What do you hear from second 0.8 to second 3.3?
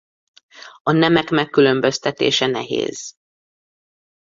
A nemek megkülönböztetése nehéz.